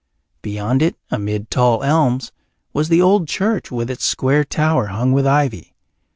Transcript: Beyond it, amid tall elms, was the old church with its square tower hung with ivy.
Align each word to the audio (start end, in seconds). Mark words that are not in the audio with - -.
Beyond 0.41 0.81
it, 0.81 0.95
amid 1.11 1.51
tall 1.51 1.83
elms, 1.83 2.31
was 2.73 2.89
the 2.89 3.03
old 3.03 3.27
church 3.27 3.69
with 3.69 3.91
its 3.91 4.03
square 4.03 4.43
tower 4.43 4.87
hung 4.87 5.11
with 5.11 5.27
ivy. 5.27 5.75